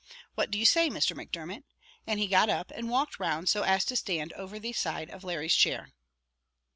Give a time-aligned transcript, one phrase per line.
[0.33, 1.15] What do you say, Mr.
[1.15, 1.63] Macdermot?"
[2.07, 5.23] And he got up and walked round so as to stand over the side of
[5.23, 5.93] Larry's chair.